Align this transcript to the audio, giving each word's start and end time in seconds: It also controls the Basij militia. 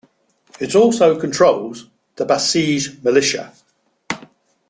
It 0.59 0.73
also 0.73 1.15
controls 1.19 1.87
the 2.15 2.25
Basij 2.25 3.03
militia. 3.03 3.53